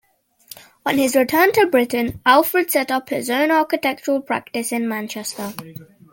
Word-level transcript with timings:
On 0.83 0.97
his 0.97 1.15
return 1.15 1.51
to 1.51 1.67
Britain, 1.67 2.21
Alfred 2.25 2.71
set 2.71 2.89
up 2.89 3.09
his 3.09 3.29
own 3.29 3.51
architectural 3.51 4.19
practice 4.19 4.71
in 4.71 4.87
Manchester. 4.89 5.53